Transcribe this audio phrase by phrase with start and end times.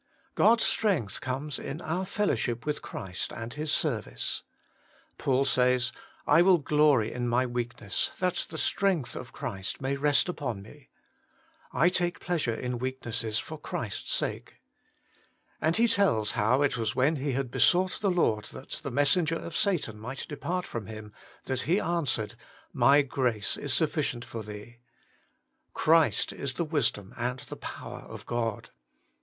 [0.33, 4.41] God's strength conies in our fellowship zvith Christ and His service.—
[5.19, 5.91] Paul says:'
[6.25, 10.89] 1 will glory in my weakness, that the strength of Christ may rest upon me.''
[11.85, 14.55] I take pleasure in weaknesses for Christ's sake.'
[15.61, 19.35] And he tells how it was when he had besought the Lord that the messenger
[19.35, 21.13] of Satan might depart from him,
[21.45, 22.33] that He an swered:'
[22.73, 24.79] My grace is sufficient for thee.'
[25.31, 28.71] * Christ is the wisdom and the power of God.'